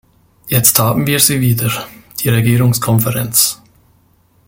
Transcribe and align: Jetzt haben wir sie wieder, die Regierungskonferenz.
Jetzt 0.47 0.79
haben 0.79 1.05
wir 1.05 1.19
sie 1.19 1.41
wieder, 1.41 1.87
die 2.21 2.29
Regierungskonferenz. 2.29 3.61